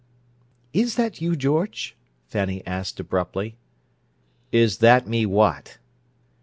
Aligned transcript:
"Is 0.73 0.95
that 0.95 1.21
you, 1.21 1.35
George?" 1.35 1.95
Fanny 2.25 2.65
asked 2.65 2.99
abruptly. 2.99 3.55
"Is 4.51 4.79
that 4.79 5.07
me 5.07 5.27
what?" 5.27 5.77